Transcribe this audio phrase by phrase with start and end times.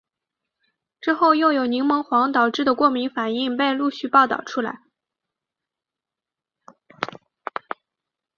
[0.99, 4.79] 之后又有柠檬黄导致的过敏反应被陆续报道出来。